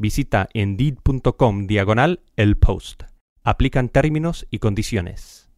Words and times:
visita 0.00 0.48
indeed.com 0.54 1.66
diagonal 1.66 2.20
el 2.36 2.56
post. 2.56 3.02
Aplican 3.44 3.90
términos 3.90 4.46
y 4.50 4.58
condiciones. 4.58 5.50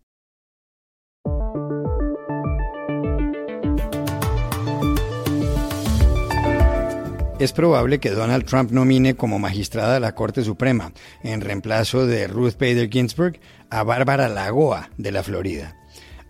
Es 7.38 7.52
probable 7.52 7.98
que 7.98 8.10
Donald 8.10 8.44
Trump 8.44 8.70
nomine 8.70 9.14
como 9.14 9.38
magistrada 9.38 9.96
a 9.96 10.00
la 10.00 10.14
Corte 10.14 10.44
Suprema, 10.44 10.92
en 11.24 11.40
reemplazo 11.40 12.06
de 12.06 12.28
Ruth 12.28 12.52
Bader 12.52 12.88
Ginsburg, 12.88 13.40
a 13.68 13.82
Bárbara 13.82 14.28
Lagoa, 14.28 14.90
de 14.96 15.10
la 15.10 15.24
Florida. 15.24 15.76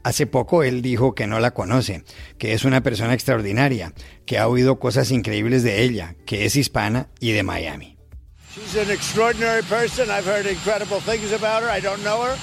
Hace 0.05 0.27
poco 0.27 0.63
él 0.63 0.81
dijo 0.81 1.15
que 1.15 1.27
no 1.27 1.39
la 1.39 1.53
conoce, 1.53 2.03
que 2.39 2.55
es 2.55 2.65
una 2.65 2.83
persona 2.83 3.15
extraordinaria, 3.15 3.93
que 4.27 4.39
ha 4.39 4.49
oído 4.49 4.79
cosas 4.79 5.11
increíbles 5.11 5.63
de 5.63 5.83
ella, 5.83 6.17
que 6.25 6.47
es 6.47 6.57
hispana 6.57 7.09
y 7.21 7.33
de 7.33 7.43
Miami. 7.43 7.92
She's 8.55 8.77
an 8.77 8.91
extraordinary 8.91 9.63
person. 9.63 10.11
I've 10.11 10.27
heard 10.27 10.47
incredible 10.47 11.01
things 11.01 11.33
about 11.33 11.63
her. 11.63 11.71
I 11.71 11.81
don't 11.81 12.03
know 12.05 12.21
her. 12.21 12.37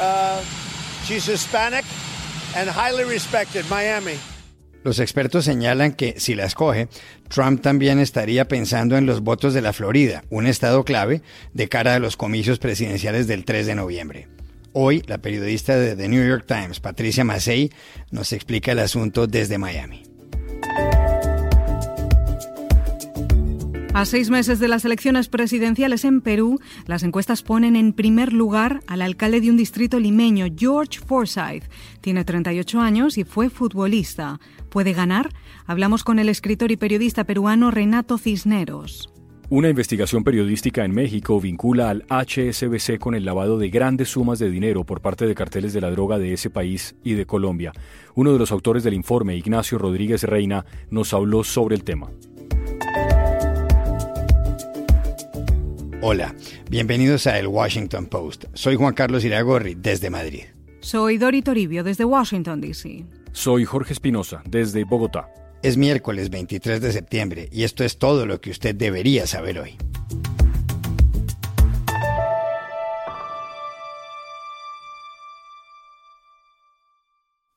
Uh, 0.00 0.42
she's 1.04 1.26
Hispanic 1.26 1.84
and 2.56 2.70
highly 2.70 3.04
respected. 3.04 3.66
Miami. 3.68 4.16
Los 4.84 5.00
expertos 5.00 5.44
señalan 5.44 5.92
que, 5.92 6.18
si 6.18 6.34
la 6.34 6.44
escoge, 6.44 6.88
Trump 7.28 7.60
también 7.60 7.98
estaría 7.98 8.48
pensando 8.48 8.96
en 8.96 9.04
los 9.04 9.20
votos 9.20 9.52
de 9.52 9.60
la 9.60 9.74
Florida, 9.74 10.24
un 10.30 10.46
estado 10.46 10.84
clave 10.84 11.20
de 11.52 11.68
cara 11.68 11.94
a 11.94 11.98
los 11.98 12.16
comicios 12.16 12.58
presidenciales 12.58 13.26
del 13.26 13.44
3 13.44 13.66
de 13.66 13.74
noviembre. 13.74 14.28
Hoy, 14.72 15.02
la 15.06 15.18
periodista 15.18 15.76
de 15.76 15.94
The 15.94 16.08
New 16.08 16.26
York 16.26 16.46
Times, 16.46 16.80
Patricia 16.80 17.24
Massey, 17.24 17.70
nos 18.10 18.32
explica 18.32 18.72
el 18.72 18.78
asunto 18.78 19.26
desde 19.26 19.58
Miami. 19.58 20.13
A 23.94 24.04
seis 24.06 24.28
meses 24.28 24.58
de 24.58 24.66
las 24.66 24.84
elecciones 24.84 25.28
presidenciales 25.28 26.04
en 26.04 26.20
Perú, 26.20 26.58
las 26.84 27.04
encuestas 27.04 27.44
ponen 27.44 27.76
en 27.76 27.92
primer 27.92 28.32
lugar 28.32 28.80
al 28.88 29.02
alcalde 29.02 29.40
de 29.40 29.50
un 29.50 29.56
distrito 29.56 30.00
limeño, 30.00 30.46
George 30.58 30.98
Forsyth. 30.98 31.62
Tiene 32.00 32.24
38 32.24 32.80
años 32.80 33.16
y 33.18 33.22
fue 33.22 33.50
futbolista. 33.50 34.40
¿Puede 34.68 34.94
ganar? 34.94 35.30
Hablamos 35.64 36.02
con 36.02 36.18
el 36.18 36.28
escritor 36.28 36.72
y 36.72 36.76
periodista 36.76 37.22
peruano 37.22 37.70
Renato 37.70 38.18
Cisneros. 38.18 39.10
Una 39.48 39.68
investigación 39.68 40.24
periodística 40.24 40.84
en 40.84 40.92
México 40.92 41.40
vincula 41.40 41.90
al 41.90 42.04
HSBC 42.08 42.98
con 42.98 43.14
el 43.14 43.24
lavado 43.24 43.58
de 43.58 43.68
grandes 43.68 44.08
sumas 44.08 44.40
de 44.40 44.50
dinero 44.50 44.82
por 44.82 45.02
parte 45.02 45.24
de 45.24 45.36
carteles 45.36 45.72
de 45.72 45.80
la 45.80 45.92
droga 45.92 46.18
de 46.18 46.32
ese 46.32 46.50
país 46.50 46.96
y 47.04 47.12
de 47.12 47.26
Colombia. 47.26 47.72
Uno 48.16 48.32
de 48.32 48.40
los 48.40 48.50
autores 48.50 48.82
del 48.82 48.94
informe, 48.94 49.36
Ignacio 49.36 49.78
Rodríguez 49.78 50.24
Reina, 50.24 50.66
nos 50.90 51.14
habló 51.14 51.44
sobre 51.44 51.76
el 51.76 51.84
tema. 51.84 52.10
Hola, 56.06 56.34
bienvenidos 56.68 57.26
a 57.26 57.38
El 57.38 57.46
Washington 57.46 58.04
Post. 58.04 58.44
Soy 58.52 58.76
Juan 58.76 58.92
Carlos 58.92 59.24
Iragorri, 59.24 59.74
desde 59.74 60.10
Madrid. 60.10 60.42
Soy 60.80 61.16
Dori 61.16 61.40
Toribio, 61.40 61.82
desde 61.82 62.04
Washington, 62.04 62.60
D.C. 62.60 63.06
Soy 63.32 63.64
Jorge 63.64 63.94
Espinosa, 63.94 64.42
desde 64.44 64.84
Bogotá. 64.84 65.30
Es 65.62 65.78
miércoles 65.78 66.28
23 66.28 66.82
de 66.82 66.92
septiembre 66.92 67.48
y 67.50 67.62
esto 67.62 67.84
es 67.84 67.96
todo 67.96 68.26
lo 68.26 68.38
que 68.42 68.50
usted 68.50 68.74
debería 68.74 69.26
saber 69.26 69.58
hoy. 69.58 69.78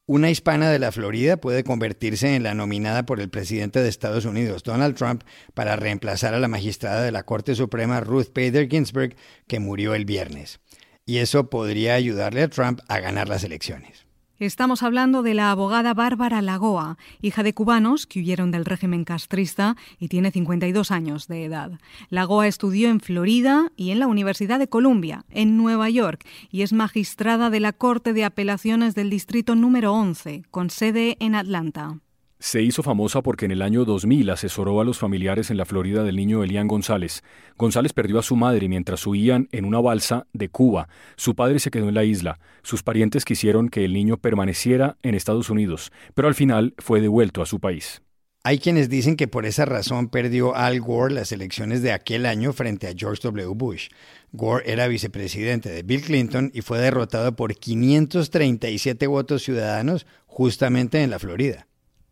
Una 0.10 0.30
hispana 0.30 0.70
de 0.72 0.80
la 0.80 0.94
Florida 0.94 1.36
puede 1.36 1.66
convertirse 1.66 2.34
en 2.34 2.44
la 2.44 2.54
nominada 2.54 3.06
por 3.06 3.20
el 3.20 3.30
presidente 3.30 3.82
de 3.82 3.90
Estados 3.90 4.24
Unidos, 4.24 4.64
Donald 4.64 4.96
Trump, 4.96 5.24
para 5.54 5.76
reemplazar 5.76 6.34
a 6.34 6.40
la 6.40 6.48
magistrada 6.48 7.02
de 7.02 7.12
la 7.12 7.24
Corte 7.24 7.56
Suprema, 7.56 8.00
Ruth 8.00 8.28
Bader 8.34 8.70
Ginsburg, 8.70 9.18
que 9.48 9.60
murió 9.60 9.96
el 9.96 10.06
viernes. 10.06 10.62
Y 11.06 11.18
eso 11.18 11.50
podría 11.50 11.96
ayudarle 11.96 12.44
a 12.44 12.50
Trump 12.50 12.80
a 12.88 13.02
ganar 13.02 13.28
las 13.28 13.44
elecciones. 13.44 14.07
Estamos 14.40 14.84
hablando 14.84 15.24
de 15.24 15.34
la 15.34 15.50
abogada 15.50 15.96
Bárbara 15.96 16.44
Lagoa, 16.44 17.00
hija 17.22 17.42
de 17.42 17.56
cubanos 17.56 18.06
que 18.06 18.20
huyeron 18.20 18.52
del 18.52 18.66
régimen 18.66 19.04
castrista 19.04 19.76
y 20.00 20.10
tiene 20.10 20.30
52 20.30 20.92
años 20.92 21.28
de 21.28 21.46
edad. 21.46 21.72
Lagoa 22.12 22.46
estudió 22.46 22.90
en 22.90 23.00
Florida 23.00 23.72
y 23.76 23.90
en 23.90 23.98
la 23.98 24.06
Universidad 24.06 24.60
de 24.60 24.70
Columbia, 24.70 25.26
en 25.32 25.58
Nueva 25.58 25.90
York, 25.90 26.24
y 26.52 26.62
es 26.62 26.72
magistrada 26.72 27.50
de 27.50 27.60
la 27.60 27.74
Corte 27.74 28.14
de 28.14 28.26
Apelaciones 28.26 28.94
del 28.94 29.10
Distrito 29.10 29.56
número 29.56 29.94
11, 29.94 30.44
con 30.52 30.70
sede 30.70 31.18
en 31.20 31.34
Atlanta. 31.34 31.98
Se 32.40 32.62
hizo 32.62 32.84
famosa 32.84 33.24
porque 33.24 33.46
en 33.46 33.52
el 33.52 33.64
año 33.64 33.84
2000 33.84 34.30
asesoró 34.30 34.80
a 34.80 34.84
los 34.84 35.00
familiares 35.00 35.50
en 35.50 35.58
la 35.58 35.66
Florida 35.66 36.04
del 36.04 36.18
niño 36.18 36.44
Elian 36.44 36.68
González. 36.68 37.24
González 37.58 37.94
perdió 37.94 38.20
a 38.20 38.24
su 38.24 38.36
madre 38.36 38.70
mientras 38.70 39.08
huían 39.08 39.50
en 39.52 39.66
una 39.66 39.80
balsa 39.80 40.28
de 40.34 40.50
Cuba. 40.50 40.88
Su 41.16 41.36
padre 41.36 41.58
se 41.58 41.72
quedó 41.72 41.90
en 41.90 41.96
la 41.96 42.04
isla. 42.04 42.40
Sus 42.62 42.84
parientes 42.84 43.26
quisieron 43.26 43.70
que 43.70 43.86
el 43.86 43.94
niño 43.94 44.18
permaneciera 44.18 44.98
en 45.02 45.16
Estados 45.16 45.50
Unidos, 45.50 45.92
pero 46.14 46.28
al 46.28 46.36
final 46.36 46.76
fue 46.78 47.02
devuelto 47.02 47.42
a 47.42 47.48
su 47.48 47.60
país. 47.60 48.04
Hay 48.44 48.60
quienes 48.60 48.88
dicen 48.88 49.16
que 49.16 49.28
por 49.28 49.48
esa 49.48 49.66
razón 49.66 50.08
perdió 50.08 50.56
Al 50.56 50.80
Gore 50.80 51.16
las 51.16 51.32
elecciones 51.32 51.82
de 51.82 51.92
aquel 51.92 52.28
año 52.28 52.54
frente 52.54 52.88
a 52.88 52.94
George 52.96 53.22
W. 53.24 53.56
Bush. 53.56 53.90
Gore 54.32 54.72
era 54.72 54.88
vicepresidente 54.88 55.70
de 55.70 55.82
Bill 55.82 56.04
Clinton 56.04 56.52
y 56.54 56.62
fue 56.62 56.78
derrotado 56.78 57.36
por 57.36 57.56
537 57.56 59.08
votos 59.08 59.42
ciudadanos 59.42 60.06
justamente 60.28 61.02
en 61.02 61.10
la 61.10 61.20
Florida. 61.20 61.68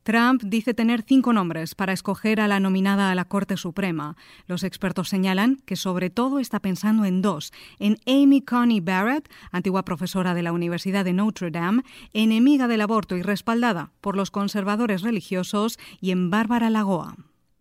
Trump 0.06 0.44
dice 0.44 0.76
tener 0.76 1.02
cinco 1.02 1.34
nombres 1.34 1.74
para 1.74 1.92
escoger 1.92 2.40
a 2.40 2.48
la 2.48 2.60
nominada 2.60 3.10
a 3.10 3.16
la 3.16 3.26
Corte 3.26 3.58
Suprema. 3.58 4.16
Los 4.46 4.64
expertos 4.64 5.10
señalan 5.10 5.56
que 5.66 5.76
sobre 5.76 6.12
todo 6.12 6.38
está 6.38 6.60
pensando 6.60 7.06
en 7.06 7.24
dos, 7.24 7.52
en 7.80 7.98
Amy 8.06 8.44
Coney 8.44 8.82
Barrett, 8.82 9.28
antigua 9.52 9.84
profesora 9.84 10.36
de 10.36 10.44
la 10.44 10.52
Universidad 10.52 11.06
de 11.06 11.14
Notre 11.14 11.50
Dame, 11.50 11.82
enemiga 12.14 12.68
del 12.68 12.82
aborto 12.82 13.18
y 13.18 13.24
respaldada 13.24 13.94
por 14.00 14.16
los 14.16 14.30
conservadores 14.30 15.02
religiosos, 15.02 15.80
y 16.00 16.12
en 16.12 16.30
Bárbara 16.30 16.70
Lagoa. 16.70 17.16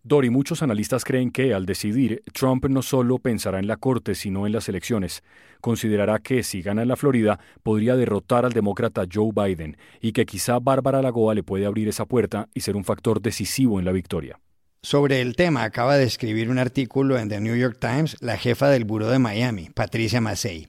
Dori, 0.07 0.29
muchos 0.29 0.61
analistas 0.61 1.03
creen 1.03 1.31
que, 1.31 1.55
al 1.55 1.65
decidir, 1.65 2.21
Trump 2.31 2.67
no 2.67 2.83
solo 2.83 3.17
pensará 3.17 3.57
en 3.57 3.65
la 3.65 3.77
Corte, 3.77 4.13
sino 4.13 4.45
en 4.45 4.51
las 4.51 4.69
elecciones. 4.69 5.23
Considerará 5.61 6.19
que, 6.19 6.43
si 6.43 6.61
gana 6.61 6.83
en 6.83 6.89
la 6.89 6.95
Florida, 6.95 7.39
podría 7.63 7.95
derrotar 7.95 8.45
al 8.45 8.53
demócrata 8.53 9.05
Joe 9.11 9.31
Biden 9.33 9.77
y 9.99 10.11
que 10.11 10.27
quizá 10.27 10.59
Bárbara 10.59 11.01
Lagoa 11.01 11.33
le 11.33 11.41
puede 11.41 11.65
abrir 11.65 11.87
esa 11.87 12.05
puerta 12.05 12.49
y 12.53 12.59
ser 12.59 12.75
un 12.75 12.83
factor 12.83 13.19
decisivo 13.19 13.79
en 13.79 13.85
la 13.85 13.91
victoria. 13.93 14.39
Sobre 14.83 15.21
el 15.21 15.35
tema 15.35 15.63
acaba 15.63 15.97
de 15.97 16.03
escribir 16.03 16.51
un 16.51 16.59
artículo 16.59 17.17
en 17.17 17.27
The 17.27 17.41
New 17.41 17.55
York 17.55 17.77
Times 17.79 18.17
la 18.19 18.37
jefa 18.37 18.69
del 18.69 18.85
Buró 18.85 19.09
de 19.09 19.17
Miami, 19.17 19.71
Patricia 19.73 20.21
Massey. 20.21 20.67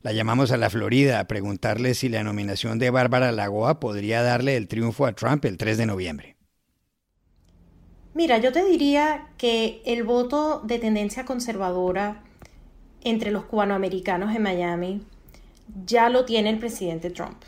La 0.00 0.12
llamamos 0.12 0.50
a 0.50 0.56
la 0.56 0.70
Florida 0.70 1.20
a 1.20 1.28
preguntarle 1.28 1.94
si 1.94 2.08
la 2.08 2.24
nominación 2.24 2.80
de 2.80 2.90
Bárbara 2.90 3.30
Lagoa 3.30 3.78
podría 3.78 4.22
darle 4.22 4.56
el 4.56 4.66
triunfo 4.66 5.06
a 5.06 5.12
Trump 5.12 5.44
el 5.44 5.56
3 5.56 5.78
de 5.78 5.86
noviembre. 5.86 6.41
Mira, 8.14 8.36
yo 8.38 8.52
te 8.52 8.62
diría 8.64 9.28
que 9.38 9.80
el 9.86 10.02
voto 10.02 10.60
de 10.64 10.78
tendencia 10.78 11.24
conservadora 11.24 12.22
entre 13.02 13.30
los 13.30 13.44
cubanoamericanos 13.44 14.34
en 14.36 14.42
Miami 14.42 15.02
ya 15.86 16.10
lo 16.10 16.26
tiene 16.26 16.50
el 16.50 16.58
presidente 16.58 17.10
Trump. 17.10 17.38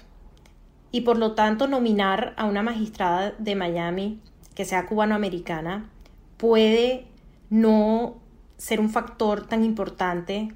Y 0.90 1.02
por 1.02 1.19
lo 1.19 1.32
tanto, 1.32 1.66
nominar 1.66 2.32
a 2.38 2.46
una 2.46 2.62
magistrada 2.62 3.34
de 3.38 3.55
Miami 3.55 4.20
que 4.55 4.64
sea 4.64 4.87
cubanoamericana 4.87 5.90
puede 6.38 7.06
no 7.50 8.17
ser 8.56 8.81
un 8.81 8.88
factor 8.88 9.46
tan 9.46 9.64
importante 9.64 10.55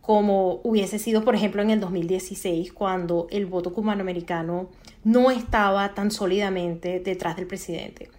como 0.00 0.60
hubiese 0.64 0.98
sido, 0.98 1.24
por 1.24 1.36
ejemplo, 1.36 1.62
en 1.62 1.70
el 1.70 1.78
2016, 1.78 2.72
cuando 2.72 3.28
el 3.30 3.46
voto 3.46 3.72
cubanoamericano 3.72 4.68
no 5.04 5.30
estaba 5.30 5.94
tan 5.94 6.10
sólidamente 6.10 6.98
detrás 6.98 7.36
del 7.36 7.46
presidente. 7.46 8.10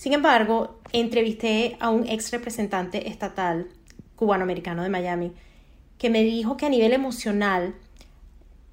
Sin 0.00 0.14
embargo, 0.14 0.80
entrevisté 0.94 1.76
a 1.78 1.90
un 1.90 2.08
ex 2.08 2.30
representante 2.30 3.10
estatal 3.10 3.68
cubanoamericano 4.16 4.82
de 4.82 4.88
Miami 4.88 5.32
que 5.98 6.08
me 6.08 6.22
dijo 6.22 6.56
que 6.56 6.64
a 6.64 6.70
nivel 6.70 6.94
emocional, 6.94 7.74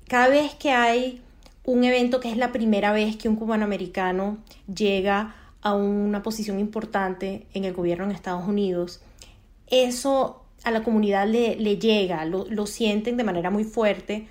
cada 0.08 0.30
vez 0.30 0.56
que 0.56 0.72
hay 0.72 1.22
un 1.66 1.84
evento 1.84 2.22
que 2.22 2.32
es 2.32 2.38
la 2.38 2.54
primera 2.54 2.94
vez 2.94 3.18
que 3.18 3.28
un 3.28 3.36
cubanoamericano 3.36 4.38
llega 4.74 5.36
a 5.62 5.74
una 5.74 6.24
posición 6.24 6.62
importante 6.62 7.46
en 7.54 7.66
el 7.66 7.74
gobierno 7.74 8.06
en 8.06 8.12
Estados 8.12 8.48
Unidos, 8.48 9.02
eso 9.70 10.46
a 10.64 10.72
la 10.72 10.82
comunidad 10.82 11.28
le, 11.28 11.58
le 11.58 11.78
llega, 11.78 12.24
lo, 12.24 12.46
lo, 12.46 12.66
sienten 12.68 13.18
de 13.18 13.26
manera 13.26 13.50
muy 13.50 13.66
fuerte. 13.66 14.30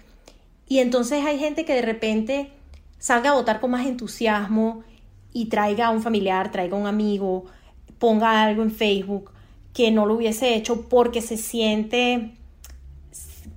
Y 0.66 0.78
entonces 0.78 1.26
hay 1.26 1.38
gente 1.38 1.66
que 1.66 1.74
de 1.74 1.82
repente 1.82 2.52
salga 2.98 3.32
a 3.32 3.34
votar 3.34 3.60
con 3.60 3.72
más 3.72 3.84
entusiasmo 3.84 4.82
y 5.36 5.46
traiga 5.46 5.88
a 5.88 5.90
un 5.90 6.00
familiar, 6.00 6.50
traiga 6.50 6.78
a 6.78 6.80
un 6.80 6.86
amigo, 6.86 7.44
ponga 7.98 8.42
algo 8.42 8.62
en 8.62 8.70
Facebook 8.70 9.30
que 9.74 9.90
no 9.90 10.06
lo 10.06 10.14
hubiese 10.14 10.54
hecho 10.54 10.88
porque 10.88 11.20
se 11.20 11.36
siente 11.36 12.32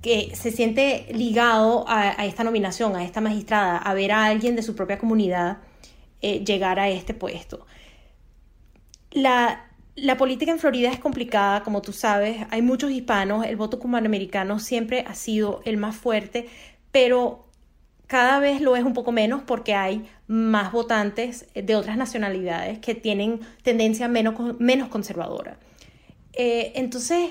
que 0.02 0.34
se 0.34 0.50
siente 0.50 1.06
ligado 1.12 1.86
a, 1.88 2.24
esta 2.26 2.44
nominación, 2.44 2.96
a 2.96 3.04
esta 3.04 3.22
magistrada, 3.22 3.78
a 3.78 3.94
ver 3.94 4.12
a 4.12 4.26
alguien 4.26 4.56
de 4.56 4.62
su 4.62 4.74
propia 4.74 4.98
comunidad 4.98 5.58
eh, 6.20 6.44
llegar 6.44 6.78
a 6.78 6.90
este 6.90 7.14
puesto. 7.14 7.66
La, 9.10 9.66
la 9.96 10.18
política 10.18 10.52
en 10.52 10.58
Florida 10.58 10.90
es 10.90 10.98
complicada, 10.98 11.62
como 11.62 11.80
tú 11.80 11.92
sabes, 11.92 12.46
hay 12.50 12.60
muchos 12.60 12.90
hispanos, 12.90 13.46
el 13.46 13.56
voto 13.56 13.78
cubanoamericano 13.78 14.58
siempre 14.58 15.04
ha 15.06 15.14
sido 15.14 15.62
el 15.64 15.78
más 15.78 15.96
fuerte, 15.96 16.48
pero 16.92 17.49
cada 18.10 18.40
vez 18.40 18.60
lo 18.60 18.74
es 18.74 18.82
un 18.82 18.92
poco 18.92 19.12
menos 19.12 19.40
porque 19.46 19.72
hay 19.72 20.10
más 20.26 20.72
votantes 20.72 21.46
de 21.54 21.76
otras 21.76 21.96
nacionalidades 21.96 22.80
que 22.80 22.96
tienen 22.96 23.38
tendencia 23.62 24.08
menos, 24.08 24.58
menos 24.58 24.88
conservadora. 24.88 25.60
Eh, 26.32 26.72
entonces, 26.74 27.30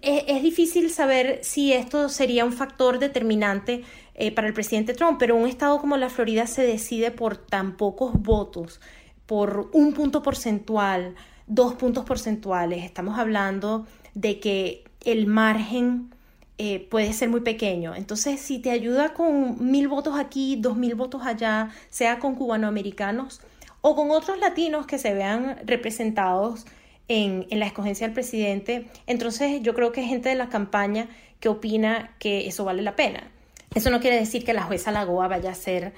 es, 0.00 0.42
difícil 0.42 0.88
saber 0.88 1.40
si 1.42 1.74
esto 1.74 2.08
sería 2.08 2.46
un 2.46 2.54
factor 2.54 2.98
determinante 2.98 3.82
eh, 4.14 4.32
para 4.32 4.46
el 4.46 4.54
presidente 4.54 4.94
Trump, 4.94 5.18
pero 5.18 5.36
un 5.36 5.46
estado 5.46 5.78
como 5.78 5.98
la 5.98 6.08
Florida 6.08 6.46
se 6.46 6.62
decide 6.62 7.10
por 7.10 7.36
tan 7.36 7.76
pocos 7.76 8.14
votos, 8.14 8.80
por 9.26 9.68
un 9.74 9.92
punto 9.92 10.22
porcentual, 10.22 11.14
dos 11.46 11.74
puntos 11.74 12.06
porcentuales. 12.06 12.84
Estamos 12.84 13.18
hablando 13.18 13.86
de 14.14 14.40
que 14.40 14.84
el 15.04 15.26
margen 15.26 16.14
eh, 16.58 16.86
puede 16.88 17.12
ser 17.12 17.28
muy 17.28 17.40
pequeño. 17.40 17.94
Entonces, 17.94 18.40
si 18.40 18.60
te 18.60 18.70
ayuda 18.70 19.12
con 19.14 19.70
mil 19.70 19.88
votos 19.88 20.16
aquí, 20.18 20.56
dos 20.56 20.76
mil 20.76 20.94
votos 20.94 21.22
allá, 21.24 21.70
sea 21.90 22.18
con 22.18 22.36
cubanoamericanos 22.36 23.40
o 23.80 23.96
con 23.96 24.10
otros 24.10 24.38
latinos 24.38 24.86
que 24.86 24.98
se 24.98 25.12
vean 25.14 25.58
representados 25.66 26.64
en, 27.08 27.46
la 27.50 27.66
escogencia 27.66 28.06
del 28.06 28.14
presidente, 28.14 28.86
entonces 29.06 29.62
yo 29.62 29.74
creo 29.74 29.92
que 29.92 30.00
hay 30.00 30.06
gente 30.06 30.28
de 30.28 30.34
la 30.36 30.48
campaña 30.48 31.08
que 31.40 31.48
opina 31.48 32.14
que 32.18 32.46
eso 32.46 32.64
vale 32.64 32.82
la 32.82 32.96
pena. 32.96 33.30
Eso 33.74 33.90
no 33.90 34.00
quiere 34.00 34.16
decir 34.16 34.44
que 34.44 34.54
la 34.54 34.62
jueza 34.62 34.92
Lagoa 34.92 35.28
vaya 35.28 35.50
a 35.50 35.54
ser 35.54 35.92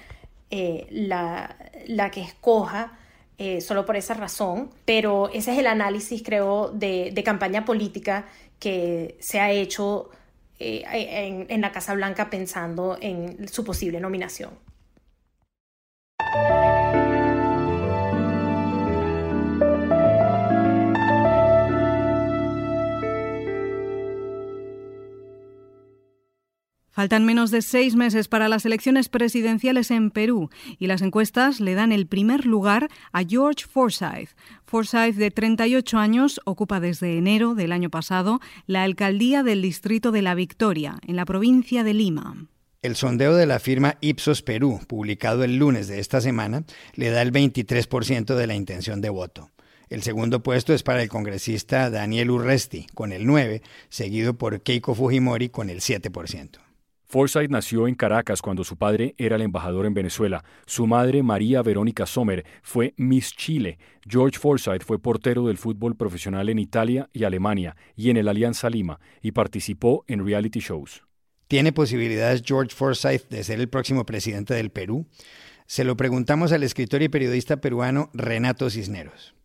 eh, 0.51 0.87
la, 0.91 1.57
que 2.11 2.23
escoja 2.23 2.99
eh, 3.39 3.61
solo 3.61 3.85
por 3.85 3.97
esa 3.97 4.15
razón, 4.15 4.71
pero 4.85 5.29
ese 5.33 5.53
es 5.53 5.59
el 5.59 5.67
análisis, 5.67 6.23
creo, 6.23 6.71
de, 6.71 7.23
campaña 7.25 7.65
política 7.65 8.27
que 8.59 9.17
se 9.21 9.39
ha 9.39 9.51
hecho 9.51 10.11
eh, 10.59 10.85
en, 10.93 11.47
en 11.49 11.61
la 11.61 11.73
Casa 11.73 11.95
Blanca 11.95 12.31
pensando 12.31 12.97
en 13.01 13.49
su 13.49 13.65
posible 13.65 14.01
nominación. 14.01 14.51
Faltan 26.97 27.27
menos 27.27 27.51
de 27.51 27.61
seis 27.61 27.95
meses 27.95 28.27
para 28.27 28.49
las 28.49 28.65
elecciones 28.65 29.11
presidenciales 29.11 29.91
en 29.91 30.11
Perú 30.11 30.49
y 30.79 30.87
las 30.87 31.03
encuestas 31.03 31.61
le 31.61 31.75
dan 31.75 31.93
el 31.93 32.07
primer 32.07 32.47
lugar 32.47 32.89
a 33.13 33.23
George 33.23 33.67
Forsyth. 33.67 34.31
Forsyth, 34.65 35.17
de 35.17 35.31
38 35.31 35.99
años, 35.99 36.41
ocupa 36.47 36.81
desde 36.81 37.19
enero 37.19 37.55
del 37.55 37.73
año 37.73 37.91
pasado 37.91 38.41
la 38.67 38.83
alcaldía 38.83 39.43
del 39.43 39.61
distrito 39.61 40.11
de 40.11 40.23
La 40.23 40.35
Victoria, 40.35 40.97
en 41.07 41.17
la 41.17 41.27
provincia 41.27 41.85
de 41.85 41.93
Lima. 41.93 42.47
El 42.81 42.97
sondeo 42.97 43.35
de 43.35 43.45
la 43.45 43.59
firma 43.59 43.99
Ipsos 44.01 44.41
Perú, 44.41 44.81
publicado 44.89 45.45
el 45.45 45.59
lunes 45.59 45.89
de 45.89 46.01
esta 46.01 46.23
semana, 46.23 46.65
le 46.95 47.11
da 47.11 47.21
el 47.21 47.31
23% 47.31 48.35
de 48.35 48.47
la 48.47 48.55
intención 48.55 49.03
de 49.03 49.11
voto. 49.11 49.51
El 49.91 50.03
segundo 50.03 50.43
puesto 50.43 50.73
es 50.73 50.83
para 50.83 51.03
el 51.03 51.11
congresista 51.11 51.91
Daniel 51.91 52.31
Urresti, 52.31 52.87
con 52.95 53.13
el 53.13 53.27
9%, 53.27 53.61
seguido 53.91 54.39
por 54.39 54.63
Keiko 54.63 54.95
Fujimori, 54.95 55.51
con 55.51 55.69
el 55.69 55.81
7%. 55.83 56.66
Forsyth 57.09 57.51
nació 57.51 57.87
en 57.87 57.95
Caracas 57.95 58.43
cuando 58.43 58.65
su 58.65 58.77
padre 58.77 59.15
era 59.17 59.37
el 59.37 59.43
embajador 59.43 59.87
en 59.87 59.95
Venezuela. 59.95 60.45
Su 60.67 60.89
madre, 60.89 61.23
María 61.23 61.63
Verónica 61.63 62.05
Sommer, 62.05 62.45
fue 62.63 62.95
Miss 62.97 63.33
Chile. 63.33 63.79
George 64.09 64.39
Forsyth 64.41 64.83
fue 64.83 64.99
portero 64.99 65.47
del 65.47 65.57
fútbol 65.57 65.95
profesional 65.95 66.49
en 66.49 66.59
Italia 66.59 67.09
y 67.13 67.23
Alemania 67.23 67.77
y 67.95 68.11
en 68.11 68.17
el 68.17 68.27
Alianza 68.27 68.69
Lima 68.71 68.99
y 69.23 69.31
participó 69.31 70.05
en 70.09 70.27
reality 70.27 70.59
shows. 70.59 71.05
¿Tiene 71.47 71.73
posibilidades 71.73 72.43
George 72.45 72.75
Forsyth 72.75 73.29
de 73.29 73.45
ser 73.45 73.61
el 73.61 73.69
próximo 73.69 74.05
presidente 74.05 74.55
del 74.55 74.71
Perú? 74.71 75.07
Se 75.67 75.85
lo 75.85 75.97
preguntamos 75.97 76.51
al 76.51 76.65
escritor 76.65 77.03
y 77.03 77.09
periodista 77.09 77.61
peruano 77.61 78.11
Renato 78.15 78.69
Cisneros. 78.69 79.37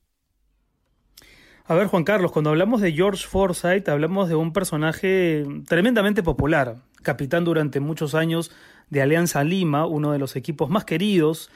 A 1.71 1.73
ver, 1.73 1.87
Juan 1.87 2.03
Carlos, 2.03 2.33
cuando 2.33 2.49
hablamos 2.49 2.81
de 2.81 2.91
George 2.91 3.25
Forsyth, 3.25 3.87
hablamos 3.87 4.27
de 4.27 4.35
un 4.35 4.51
personaje 4.51 5.45
tremendamente 5.69 6.21
popular, 6.21 6.75
capitán 7.01 7.45
durante 7.45 7.79
muchos 7.79 8.13
años 8.13 8.51
de 8.89 9.01
Alianza 9.01 9.41
Lima, 9.45 9.85
uno 9.85 10.11
de 10.11 10.19
los 10.19 10.35
equipos 10.35 10.69
más 10.69 10.83
queridos 10.83 11.49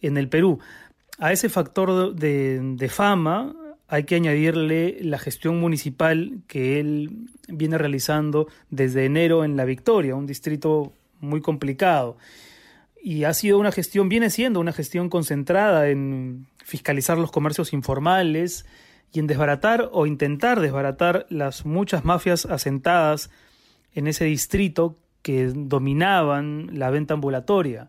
en 0.00 0.16
el 0.16 0.30
Perú. 0.30 0.60
A 1.18 1.32
ese 1.32 1.50
factor 1.50 2.14
de, 2.14 2.88
fama 2.88 3.54
hay 3.86 4.04
que 4.04 4.14
añadirle 4.14 4.96
la 5.02 5.18
gestión 5.18 5.60
municipal 5.60 6.38
que 6.46 6.80
él 6.80 7.28
viene 7.46 7.76
realizando 7.76 8.46
desde 8.70 9.04
enero 9.04 9.44
en 9.44 9.58
La 9.58 9.66
Victoria, 9.66 10.14
un 10.14 10.24
distrito 10.24 10.94
muy 11.20 11.42
complicado. 11.42 12.16
Y 13.02 13.24
ha 13.24 13.34
sido 13.34 13.58
una 13.58 13.72
gestión, 13.72 14.08
viene 14.08 14.30
siendo 14.30 14.58
una 14.58 14.72
gestión 14.72 15.10
concentrada 15.10 15.90
en 15.90 16.46
fiscalizar 16.64 17.18
los 17.18 17.30
comercios 17.30 17.74
informales, 17.74 18.64
y 19.12 19.18
en 19.18 19.26
desbaratar 19.26 19.88
o 19.92 20.06
intentar 20.06 20.60
desbaratar 20.60 21.26
las 21.28 21.66
muchas 21.66 22.04
mafias 22.04 22.46
asentadas 22.46 23.30
en 23.94 24.06
ese 24.06 24.24
distrito 24.24 24.96
que 25.22 25.52
dominaban 25.54 26.70
la 26.72 26.90
venta 26.90 27.14
ambulatoria, 27.14 27.88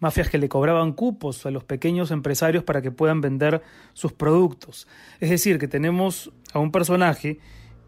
mafias 0.00 0.28
que 0.28 0.38
le 0.38 0.48
cobraban 0.48 0.92
cupos 0.92 1.46
a 1.46 1.50
los 1.50 1.64
pequeños 1.64 2.10
empresarios 2.10 2.64
para 2.64 2.82
que 2.82 2.90
puedan 2.90 3.20
vender 3.20 3.62
sus 3.92 4.12
productos. 4.12 4.88
Es 5.20 5.30
decir, 5.30 5.58
que 5.58 5.68
tenemos 5.68 6.32
a 6.52 6.58
un 6.58 6.72
personaje 6.72 7.38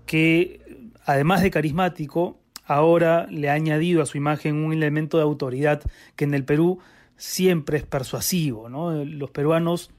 que, 0.05 0.88
además 1.05 1.43
de 1.43 1.50
carismático, 1.50 2.38
ahora 2.65 3.27
le 3.31 3.51
ha 3.51 3.55
añadido 3.55 4.03
a 4.03 4.06
su 4.06 4.17
imagen 4.19 4.56
un 4.56 4.72
elemento 4.72 5.17
de 5.17 5.24
autoridad 5.24 5.82
que 6.15 6.24
en 6.24 6.34
el 6.34 6.44
Perú 6.44 6.79
siempre 7.17 7.79
es 7.79 7.84
persuasivo. 7.84 8.69
¿no? 8.69 9.05
Los 9.05 9.31
peruanos 9.31 9.91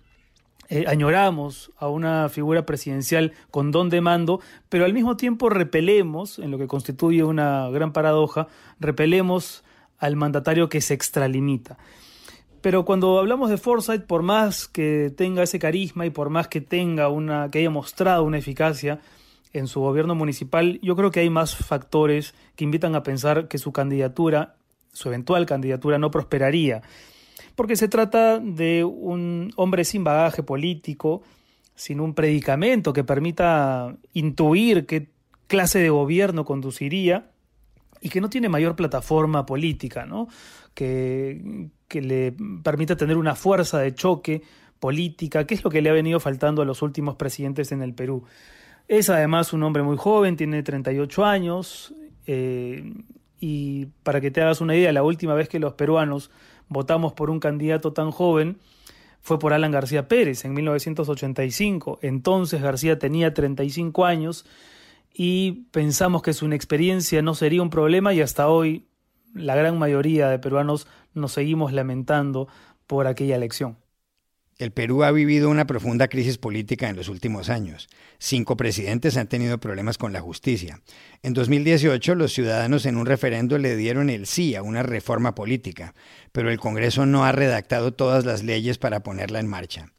eh, 0.70 0.86
añoramos 0.88 1.72
a 1.78 1.88
una 1.88 2.28
figura 2.30 2.66
presidencial 2.66 3.34
con 3.52 3.72
don 3.72 3.90
de 3.90 4.02
mando, 4.02 4.42
pero 4.70 4.86
al 4.86 4.94
mismo 4.94 5.16
tiempo 5.16 5.50
repelemos, 5.50 6.40
en 6.40 6.52
lo 6.52 6.58
que 6.58 6.68
constituye 6.68 7.24
una 7.24 7.70
gran 7.70 7.94
paradoja, 7.94 8.48
repelemos 8.80 9.64
al 9.98 10.16
mandatario 10.16 10.68
que 10.70 10.82
se 10.82 10.94
extralimita. 10.94 11.78
Pero 12.62 12.86
cuando 12.86 13.18
hablamos 13.20 13.50
de 13.50 13.58
Forsyth, 13.58 14.06
por 14.06 14.24
más 14.24 14.68
que 14.68 15.14
tenga 15.16 15.44
ese 15.44 15.60
carisma 15.60 16.06
y 16.06 16.10
por 16.10 16.30
más 16.30 16.48
que 16.50 16.60
tenga 16.60 17.08
una, 17.08 17.50
que 17.50 17.60
haya 17.60 17.70
mostrado 17.70 18.24
una 18.24 18.38
eficacia 18.38 19.00
en 19.54 19.68
su 19.68 19.80
gobierno 19.80 20.16
municipal, 20.16 20.80
yo 20.82 20.96
creo 20.96 21.12
que 21.12 21.22
hay 21.22 21.30
más 21.30 21.56
factores 21.56 22.36
que 22.56 22.66
invitan 22.66 22.94
a 22.96 23.04
pensar 23.04 23.48
que 23.48 23.58
su 23.58 23.72
candidatura, 23.72 24.56
su 24.92 25.08
eventual 25.08 25.46
candidatura, 25.46 25.98
no 25.98 26.12
prosperaría 26.12 26.82
porque 27.58 27.76
se 27.76 27.88
trata 27.88 28.38
de 28.38 28.84
un 28.84 29.52
hombre 29.56 29.84
sin 29.84 30.04
bagaje 30.04 30.44
político, 30.44 31.24
sin 31.74 32.00
un 32.00 32.14
predicamento 32.14 32.94
que 32.94 33.04
permita 33.04 33.98
intuir 34.14 34.86
qué 34.86 35.10
clase 35.48 35.80
de 35.80 35.90
gobierno 35.90 36.46
conduciría 36.46 37.32
y 38.00 38.10
que 38.10 38.22
no 38.22 38.30
tiene 38.30 38.48
mayor 38.48 38.76
plataforma 38.76 39.48
política, 39.48 40.06
¿no? 40.06 40.28
que, 40.76 41.72
le 41.90 42.36
permita 42.64 42.96
tener 42.96 43.18
una 43.18 43.34
fuerza 43.34 43.80
de 43.80 43.96
choque 43.96 44.44
política, 44.80 45.48
que 45.48 45.56
es 45.56 45.64
lo 45.64 45.72
que 45.72 45.82
le 45.82 45.90
ha 45.90 45.94
venido 45.94 46.20
faltando 46.20 46.62
a 46.62 46.66
los 46.66 46.84
últimos 46.84 47.16
presidentes 47.16 47.72
en 47.72 47.82
el 47.82 47.96
Perú. 47.96 48.24
Es 48.88 49.10
además 49.10 49.52
un 49.52 49.64
hombre 49.64 49.82
muy 49.82 49.98
joven, 49.98 50.38
tiene 50.38 50.62
38 50.62 51.26
años, 51.26 51.96
eh, 52.28 52.94
y 53.40 53.88
para 54.04 54.22
que 54.22 54.30
te 54.30 54.44
hagas 54.44 54.62
una 54.62 54.76
idea, 54.76 54.92
la 54.94 55.02
última 55.02 55.34
vez 55.34 55.50
que 55.50 55.58
los 55.58 55.74
peruanos 55.74 56.30
votamos 56.70 57.14
por 57.14 57.30
un 57.30 57.40
candidato 57.40 57.94
tan 57.94 58.12
joven 58.12 58.58
fue 59.22 59.40
por 59.40 59.52
Alan 59.54 59.72
García 59.72 60.08
Pérez 60.08 60.46
en 60.46 60.54
1985. 60.54 62.00
Entonces 62.02 62.62
García 62.62 62.98
tenía 62.98 63.34
35 63.34 64.06
años 64.06 64.46
y 65.14 65.66
pensamos 65.72 66.22
que 66.22 66.34
su 66.34 66.46
inexperiencia 66.46 67.22
no 67.22 67.36
sería 67.36 67.62
un 67.62 67.70
problema 67.70 68.14
y 68.14 68.22
hasta 68.22 68.48
hoy 68.48 68.88
la 69.34 69.56
gran 69.56 69.78
mayoría 69.78 70.30
de 70.30 70.40
peruanos 70.40 70.88
nos 71.14 71.34
seguimos 71.34 71.74
lamentando 71.74 72.48
por 72.86 73.08
aquella 73.08 73.36
elección. 73.36 73.78
El 74.60 74.72
Perú 74.72 75.04
ha 75.04 75.12
vivido 75.12 75.52
una 75.52 75.68
profunda 75.68 76.08
crisis 76.08 76.40
política 76.40 76.90
en 76.90 76.96
los 76.96 77.10
últimos 77.10 77.50
años. 77.50 77.90
Cinco 78.18 78.58
presidentes 78.58 79.16
han 79.16 79.28
tenido 79.28 79.60
problemas 79.60 80.00
con 80.00 80.14
la 80.14 80.22
justicia. 80.22 80.82
En 81.22 81.36
2018 81.36 82.16
los 82.16 82.34
ciudadanos 82.34 82.88
en 82.88 82.98
un 82.98 83.06
referendo 83.06 83.60
le 83.60 83.76
dieron 83.76 84.10
el 84.10 84.26
sí 84.26 84.56
a 84.56 84.64
una 84.64 84.82
reforma 84.82 85.36
política, 85.36 85.94
pero 86.32 86.50
el 86.50 86.60
Congreso 86.60 87.06
no 87.06 87.24
ha 87.24 87.32
redactado 87.32 87.94
todas 87.94 88.26
las 88.26 88.44
leyes 88.44 88.80
para 88.80 89.04
ponerla 89.04 89.40
en 89.40 89.48
marcha. 89.48 89.92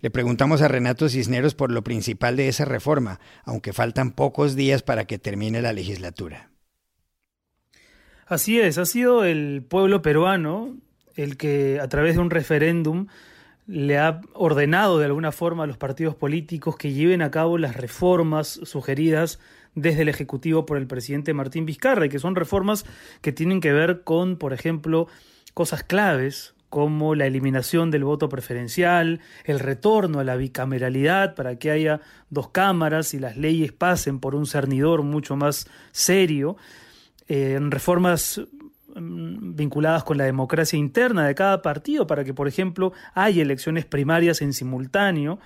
Le 0.00 0.10
preguntamos 0.10 0.62
a 0.62 0.68
Renato 0.68 1.10
Cisneros 1.10 1.54
por 1.54 1.70
lo 1.70 1.84
principal 1.84 2.36
de 2.36 2.48
esa 2.48 2.64
reforma, 2.64 3.20
aunque 3.44 3.74
faltan 3.74 4.12
pocos 4.12 4.56
días 4.56 4.82
para 4.82 5.04
que 5.04 5.18
termine 5.18 5.60
la 5.60 5.74
legislatura. 5.74 6.50
Así 8.26 8.58
es, 8.58 8.78
ha 8.78 8.86
sido 8.86 9.24
el 9.24 9.62
pueblo 9.62 10.00
peruano 10.00 10.74
el 11.16 11.36
que 11.36 11.80
a 11.80 11.88
través 11.88 12.14
de 12.14 12.22
un 12.22 12.30
referéndum 12.30 13.08
le 13.66 13.98
ha 13.98 14.20
ordenado 14.32 14.98
de 14.98 15.06
alguna 15.06 15.32
forma 15.32 15.64
a 15.64 15.66
los 15.66 15.76
partidos 15.76 16.14
políticos 16.14 16.76
que 16.76 16.92
lleven 16.92 17.22
a 17.22 17.30
cabo 17.30 17.58
las 17.58 17.76
reformas 17.76 18.60
sugeridas 18.62 19.40
desde 19.74 20.02
el 20.02 20.08
Ejecutivo 20.08 20.66
por 20.66 20.78
el 20.78 20.86
presidente 20.86 21.34
Martín 21.34 21.66
Vizcarra, 21.66 22.06
y 22.06 22.08
que 22.08 22.18
son 22.18 22.34
reformas 22.34 22.86
que 23.20 23.32
tienen 23.32 23.60
que 23.60 23.72
ver 23.72 24.02
con, 24.04 24.36
por 24.36 24.52
ejemplo, 24.52 25.08
cosas 25.54 25.82
claves 25.82 26.54
como 26.70 27.14
la 27.14 27.26
eliminación 27.26 27.90
del 27.90 28.04
voto 28.04 28.28
preferencial, 28.28 29.20
el 29.44 29.60
retorno 29.60 30.18
a 30.18 30.24
la 30.24 30.36
bicameralidad 30.36 31.34
para 31.34 31.58
que 31.58 31.70
haya 31.70 32.00
dos 32.28 32.50
cámaras 32.50 33.14
y 33.14 33.18
las 33.18 33.36
leyes 33.36 33.72
pasen 33.72 34.18
por 34.18 34.34
un 34.34 34.46
cernidor 34.46 35.02
mucho 35.02 35.36
más 35.36 35.68
serio, 35.92 36.56
eh, 37.28 37.58
reformas 37.70 38.40
vinculadas 38.98 40.04
con 40.04 40.18
la 40.18 40.24
democracia 40.24 40.78
interna 40.78 41.26
de 41.26 41.34
cada 41.34 41.62
partido 41.62 42.06
para 42.06 42.24
que, 42.24 42.34
por 42.34 42.48
ejemplo, 42.48 42.92
haya 43.14 43.42
elecciones 43.42 43.84
primarias 43.84 44.42
en 44.42 44.52
simultáneo. 44.52 45.38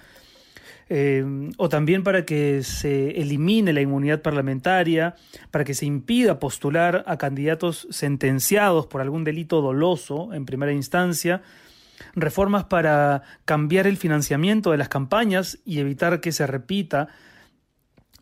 Eh, 0.93 1.25
o 1.57 1.69
también 1.69 2.03
para 2.03 2.25
que 2.25 2.65
se 2.65 3.11
elimine 3.11 3.73
la 3.73 3.81
inmunidad 3.81 4.23
parlamentaria, 4.23 5.15
para 5.53 5.65
que 5.65 5.73
se 5.73 5.87
impida 5.87 6.41
postular 6.41 7.05
a 7.07 7.17
candidatos 7.17 7.87
sentenciados 7.91 8.87
por 8.87 9.01
algún 9.01 9.23
delito 9.23 9.61
doloso 9.63 10.35
en 10.35 10.47
primera 10.47 10.73
instancia, 10.73 11.43
reformas 12.17 12.65
para 12.65 13.23
cambiar 13.45 13.87
el 13.87 13.99
financiamiento 13.99 14.73
de 14.73 14.79
las 14.79 14.89
campañas 14.89 15.61
y 15.65 15.79
evitar 15.79 16.21
que 16.21 16.33
se 16.33 16.47
repita 16.49 17.09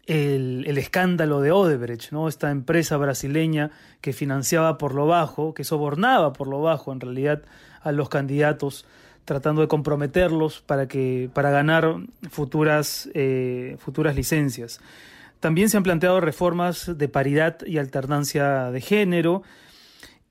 el, 0.08 0.78
escándalo 0.78 1.40
de 1.40 1.52
Odebrecht, 1.52 2.12
¿no? 2.12 2.28
esta 2.28 2.50
empresa 2.50 2.96
brasileña 2.96 3.70
que 4.00 4.14
financiaba 4.14 4.78
por 4.78 4.94
lo 4.94 5.06
bajo, 5.06 5.52
que 5.52 5.64
sobornaba 5.64 6.32
por 6.32 6.48
lo 6.48 6.62
bajo 6.62 6.92
en 6.92 7.00
realidad 7.00 7.42
a 7.82 7.92
los 7.92 8.08
candidatos, 8.08 8.86
tratando 9.26 9.60
de 9.60 9.68
comprometerlos 9.68 10.62
para, 10.62 10.88
que, 10.88 11.28
para 11.34 11.50
ganar 11.50 11.96
futuras, 12.30 13.10
eh, 13.12 13.76
futuras 13.78 14.16
licencias. 14.16 14.80
También 15.40 15.68
se 15.68 15.76
han 15.76 15.82
planteado 15.82 16.20
reformas 16.20 16.96
de 16.96 17.08
paridad 17.08 17.58
y 17.66 17.76
alternancia 17.76 18.70
de 18.70 18.80
género. 18.80 19.42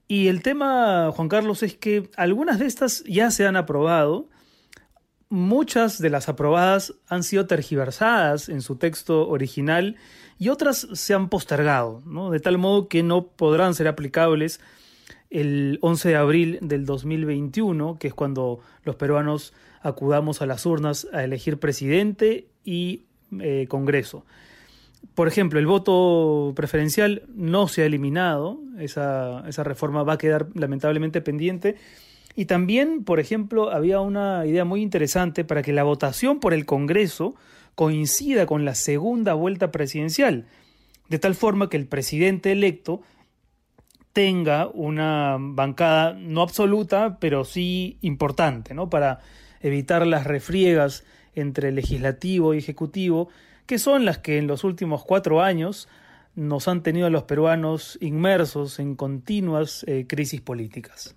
Y 0.07 0.27
el 0.27 0.41
tema, 0.41 1.11
Juan 1.15 1.29
Carlos, 1.29 1.61
es 1.61 1.75
que 1.75 2.09
algunas 2.17 2.57
de 2.57 2.65
estas 2.65 3.03
ya 3.03 3.29
se 3.29 3.45
han 3.45 3.55
aprobado, 3.55 4.27
muchas 5.29 5.99
de 5.99 6.09
las 6.09 6.29
aprobadas 6.29 6.93
han 7.07 7.23
sido 7.23 7.47
tergiversadas 7.47 8.49
en 8.49 8.61
su 8.61 8.77
texto 8.77 9.27
original 9.27 9.95
y 10.39 10.49
otras 10.49 10.87
se 10.93 11.13
han 11.13 11.29
postergado, 11.29 12.01
de 12.31 12.39
tal 12.39 12.57
modo 12.57 12.87
que 12.87 13.03
no 13.03 13.27
podrán 13.27 13.73
ser 13.73 13.87
aplicables 13.87 14.59
el 15.29 15.79
11 15.81 16.09
de 16.09 16.15
abril 16.15 16.59
del 16.61 16.85
2021, 16.85 17.97
que 17.99 18.07
es 18.07 18.13
cuando 18.13 18.59
los 18.83 18.95
peruanos 18.95 19.53
acudamos 19.81 20.41
a 20.41 20.45
las 20.45 20.65
urnas 20.65 21.07
a 21.11 21.23
elegir 21.23 21.59
presidente 21.59 22.47
y 22.63 23.03
eh, 23.39 23.65
Congreso. 23.67 24.25
Por 25.15 25.27
ejemplo, 25.27 25.59
el 25.59 25.65
voto 25.65 26.53
preferencial 26.55 27.23
no 27.33 27.67
se 27.67 27.81
ha 27.81 27.85
eliminado, 27.85 28.59
esa, 28.77 29.43
esa 29.47 29.63
reforma 29.63 30.03
va 30.03 30.13
a 30.13 30.17
quedar 30.17 30.47
lamentablemente 30.53 31.21
pendiente 31.21 31.75
y 32.37 32.45
también, 32.45 33.03
por 33.03 33.19
ejemplo, 33.19 33.71
había 33.71 33.99
una 33.99 34.45
idea 34.45 34.63
muy 34.63 34.83
interesante 34.83 35.43
para 35.43 35.63
que 35.63 35.73
la 35.73 35.81
votación 35.81 36.39
por 36.39 36.53
el 36.53 36.67
Congreso 36.67 37.33
coincida 37.73 38.45
con 38.45 38.63
la 38.63 38.75
segunda 38.75 39.33
vuelta 39.33 39.71
presidencial, 39.71 40.45
de 41.09 41.17
tal 41.17 41.33
forma 41.33 41.67
que 41.67 41.77
el 41.77 41.87
presidente 41.87 42.51
electo 42.51 43.01
tenga 44.13 44.67
una 44.67 45.37
bancada 45.39 46.13
no 46.13 46.43
absoluta, 46.43 47.17
pero 47.19 47.43
sí 47.43 47.97
importante, 48.01 48.75
¿no? 48.75 48.87
Para 48.87 49.19
evitar 49.59 50.05
las 50.05 50.27
refriegas 50.27 51.05
entre 51.33 51.71
legislativo 51.71 52.53
y 52.53 52.59
ejecutivo, 52.59 53.29
que 53.65 53.79
son 53.79 54.05
las 54.05 54.19
que 54.19 54.37
en 54.37 54.45
los 54.45 54.63
últimos 54.63 55.03
cuatro 55.03 55.41
años 55.41 55.89
nos 56.35 56.67
han 56.67 56.83
tenido 56.83 57.07
a 57.07 57.09
los 57.09 57.23
peruanos 57.23 57.97
inmersos 57.99 58.77
en 58.77 58.95
continuas 58.95 59.83
eh, 59.87 60.05
crisis 60.07 60.39
políticas. 60.39 61.16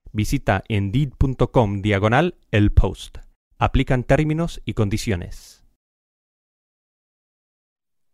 Visita 0.13 0.63
indeed.com 0.67 1.81
diagonal 1.81 2.35
el 2.51 2.71
post. 2.71 3.19
Aplican 3.57 4.03
términos 4.03 4.61
y 4.65 4.73
condiciones. 4.73 5.63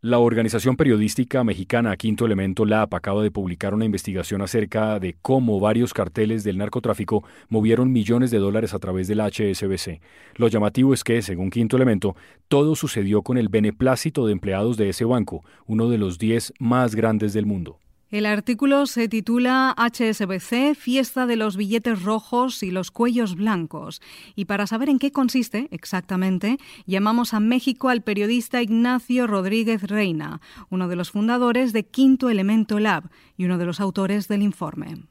La 0.01 0.19
organización 0.19 0.77
periodística 0.77 1.43
mexicana 1.43 1.97
Quinto 1.97 2.27
Elemento 2.27 2.65
LAP 2.65 2.93
acaba 2.93 3.23
de 3.23 3.31
publicar 3.31 3.73
una 3.73 3.85
investigación 3.85 4.43
acerca 4.43 4.99
de 4.99 5.15
cómo 5.23 5.59
varios 5.59 5.91
carteles 5.91 6.43
del 6.43 6.59
narcotráfico 6.59 7.23
movieron 7.49 7.91
millones 7.91 8.29
de 8.29 8.37
dólares 8.37 8.75
a 8.75 8.79
través 8.79 9.07
del 9.07 9.21
HSBC. 9.21 9.99
Lo 10.35 10.49
llamativo 10.49 10.93
es 10.93 11.03
que, 11.03 11.23
según 11.23 11.49
Quinto 11.49 11.77
Elemento, 11.77 12.15
todo 12.47 12.75
sucedió 12.75 13.23
con 13.23 13.39
el 13.39 13.49
beneplácito 13.49 14.27
de 14.27 14.33
empleados 14.33 14.77
de 14.77 14.89
ese 14.89 15.03
banco, 15.03 15.43
uno 15.65 15.89
de 15.89 15.97
los 15.97 16.19
10 16.19 16.53
más 16.59 16.93
grandes 16.93 17.33
del 17.33 17.47
mundo. 17.47 17.79
El 18.09 18.25
artículo 18.25 18.85
se 18.85 19.09
titula 19.09 19.75
HSBC, 19.77 20.75
fiesta 20.75 21.25
de 21.25 21.35
los 21.35 21.57
billetes 21.57 22.03
rojos 22.03 22.63
y 22.63 22.71
los 22.71 22.89
cuellos 22.89 23.35
blancos. 23.35 24.01
Y 24.33 24.45
para 24.45 24.65
saber 24.65 24.87
en 24.87 24.97
qué 24.97 25.11
consiste 25.11 25.67
exactamente, 25.71 26.57
llamamos 26.85 27.33
a 27.33 27.41
México 27.41 27.89
al 27.89 28.03
periodista 28.03 28.61
Ignacio 28.61 29.27
Rodríguez 29.27 29.83
Reina, 29.83 30.39
uno 30.69 30.87
de 30.87 30.95
los 30.95 31.11
fundadores 31.11 31.73
de 31.73 31.83
Quinto 31.85 32.29
Elemento 32.29 32.79
Lab 32.79 33.09
y 33.35 33.43
uno 33.43 33.57
de 33.57 33.65
los 33.65 33.81
autores 33.81 34.29
del 34.29 34.41
informe. 34.41 35.03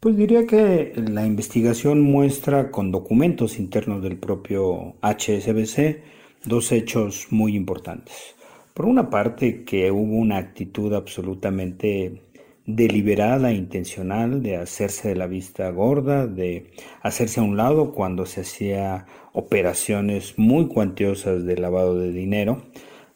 Pues 0.00 0.16
diría 0.16 0.46
que 0.46 0.94
la 0.96 1.26
investigación 1.26 2.00
muestra 2.00 2.70
con 2.70 2.90
documentos 2.90 3.58
internos 3.58 4.02
del 4.02 4.16
propio 4.16 4.94
HSBC 5.02 6.02
dos 6.46 6.72
hechos 6.72 7.26
muy 7.30 7.54
importantes. 7.54 8.34
Por 8.74 8.86
una 8.86 9.10
parte, 9.10 9.64
que 9.64 9.90
hubo 9.90 10.16
una 10.16 10.38
actitud 10.38 10.94
absolutamente 10.94 12.22
deliberada, 12.64 13.52
intencional, 13.52 14.42
de 14.42 14.56
hacerse 14.56 15.08
de 15.08 15.16
la 15.16 15.26
vista 15.26 15.68
gorda, 15.70 16.26
de 16.26 16.70
hacerse 17.02 17.40
a 17.40 17.42
un 17.42 17.58
lado 17.58 17.92
cuando 17.92 18.24
se 18.24 18.40
hacía 18.42 19.04
operaciones 19.34 20.38
muy 20.38 20.68
cuantiosas 20.68 21.44
de 21.44 21.58
lavado 21.58 21.98
de 21.98 22.12
dinero. 22.12 22.62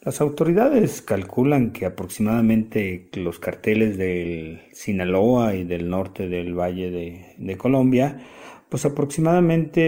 Las 0.02 0.20
autoridades 0.20 1.00
calculan 1.00 1.72
que 1.72 1.86
aproximadamente 1.86 3.08
los 3.14 3.38
carteles 3.38 3.96
del 3.96 4.60
Sinaloa 4.72 5.54
y 5.54 5.64
del 5.64 5.88
norte 5.88 6.28
del 6.28 6.52
Valle 6.54 6.90
de, 6.90 7.34
de 7.38 7.56
Colombia 7.56 8.20
pues 8.68 8.85
aproximadamente 8.85 9.82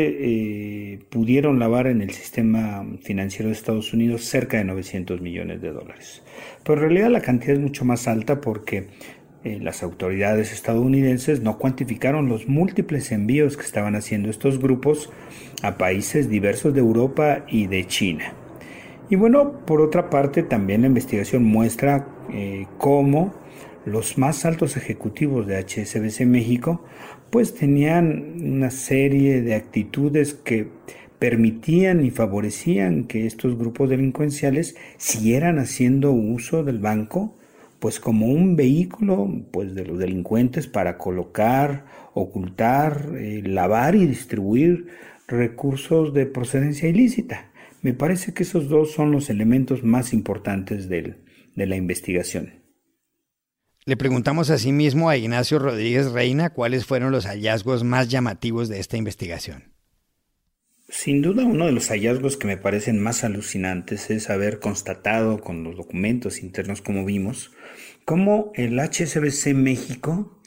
eh, 0.93 1.01
pudieron 1.11 1.59
lavar 1.59 1.89
en 1.89 2.01
el 2.01 2.11
sistema 2.11 2.87
financiero 3.03 3.49
de 3.49 3.55
Estados 3.55 3.93
Unidos 3.93 4.25
cerca 4.25 4.59
de 4.59 4.65
900 4.65 5.21
millones 5.21 5.61
de 5.61 5.73
dólares. 5.73 6.23
Pero 6.63 6.75
en 6.75 6.81
realidad 6.89 7.11
la 7.11 7.21
cantidad 7.21 7.55
es 7.55 7.61
mucho 7.61 7.85
más 7.85 8.07
alta 8.07 8.41
porque 8.41 8.87
eh, 9.45 9.59
las 9.61 9.83
autoridades 9.83 10.53
estadounidenses 10.53 11.43
no 11.43 11.59
cuantificaron 11.59 12.29
los 12.29 12.49
múltiples 12.49 13.11
envíos 13.13 13.57
que 13.57 13.65
estaban 13.65 13.97
haciendo 13.97 14.31
estos 14.31 14.61
grupos 14.61 15.11
a 15.63 15.77
países 15.77 16.29
diversos 16.29 16.75
de 16.75 16.81
Europa 16.81 17.45
y 17.49 17.67
de 17.67 17.85
China. 17.87 18.33
Y 19.11 19.17
bueno, 19.17 19.61
por 19.65 19.81
otra 19.81 20.11
parte, 20.11 20.43
también 20.43 20.83
la 20.83 20.89
investigación 20.89 21.45
muestra 21.45 22.07
eh, 22.31 22.67
cómo 22.79 23.35
los 23.87 24.19
más 24.19 24.45
altos 24.45 24.77
ejecutivos 24.77 25.47
de 25.47 25.59
HSBC 25.59 26.27
México 26.27 26.85
pues 27.31 27.55
tenían 27.55 28.41
una 28.43 28.71
serie 28.71 29.43
de 29.43 29.55
actitudes 29.55 30.35
que 30.35 30.69
permitían 31.19 32.05
y 32.05 32.11
favorecían 32.11 33.05
que 33.05 33.27
estos 33.27 33.59
grupos 33.59 33.91
delincuenciales 33.91 34.77
siguieran 34.97 35.59
haciendo 35.59 36.13
uso 36.13 36.63
del 36.65 36.79
banco 36.79 37.35
pues 37.81 38.01
como 38.01 38.27
un 38.27 38.57
vehículo 38.57 39.31
pues 39.53 39.75
de 39.75 39.85
los 39.85 39.99
delincuentes 39.99 40.67
para 40.67 40.99
colocar, 40.99 41.87
ocultar, 42.15 43.13
eh, 43.17 43.43
lavar 43.45 43.95
y 43.95 44.07
distribuir 44.07 44.89
recursos 45.29 46.13
de 46.13 46.27
procedencia 46.27 46.89
ilícita. 46.89 47.51
Me 47.83 47.95
parece 47.95 48.35
que 48.35 48.43
esos 48.43 48.69
dos 48.69 48.93
son 48.93 49.13
los 49.13 49.31
elementos 49.31 49.85
más 49.85 50.13
importantes 50.13 50.89
de 50.89 51.15
la 51.55 51.77
investigación. 51.77 52.58
Le 53.89 53.97
preguntamos 53.97 54.51
asimismo 54.51 55.09
a 55.09 55.17
Ignacio 55.17 55.59
Rodríguez 55.59 56.13
Reina 56.13 56.51
cuáles 56.51 56.85
fueron 56.85 57.11
los 57.11 57.25
hallazgos 57.25 57.85
más 57.85 58.09
llamativos 58.09 58.69
de 58.69 58.81
esta 58.81 58.99
investigación. 58.99 59.73
Sin 60.91 61.23
duda 61.23 61.47
uno 61.47 61.65
de 61.65 61.73
los 61.73 61.89
hallazgos 61.89 62.37
que 62.37 62.47
me 62.47 62.59
parecen 62.59 63.03
más 63.03 63.25
alucinantes 63.25 64.11
es 64.11 64.29
haber 64.29 64.59
constatado 64.59 65.41
con 65.41 65.65
los 65.65 65.75
documentos 65.75 66.43
internos 66.43 66.83
como 66.83 67.07
vimos, 67.07 67.53
cómo 68.05 68.53
el 68.57 68.79
HSBC 68.79 69.55
México 69.55 70.39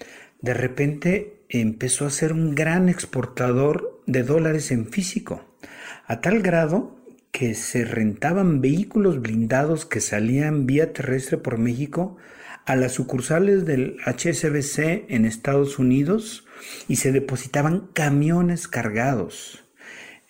de 0.42 0.54
repente 0.54 1.44
empezó 1.50 2.06
a 2.06 2.12
ser 2.12 2.34
un 2.34 2.54
gran 2.54 2.90
exportador 2.90 4.04
de 4.06 4.22
dólares 4.22 4.70
en 4.70 4.86
físico, 4.86 5.58
a 6.06 6.22
tal 6.22 6.44
grado 6.44 6.96
que 7.32 7.56
se 7.56 7.86
rentaban 7.86 8.62
vehículos 8.62 9.20
blindados 9.20 9.88
que 9.88 10.00
salían 10.00 10.68
vía 10.68 10.94
terrestre 10.94 11.40
por 11.40 11.58
México 11.58 12.20
a 12.66 12.76
las 12.76 12.94
sucursales 12.94 13.66
del 13.66 13.98
HSBC 14.06 15.06
en 15.10 15.26
Estados 15.26 15.80
Unidos 15.80 16.46
y 16.88 16.98
se 16.98 17.12
depositaban 17.12 17.90
camiones 17.94 18.68
cargados. 18.68 19.64